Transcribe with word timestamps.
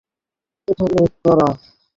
এটা 0.67 0.85
লোড 0.93 1.11
করা। 1.23 1.47